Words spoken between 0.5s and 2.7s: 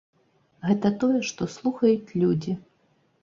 Гэта тое, што слухаюць людзі.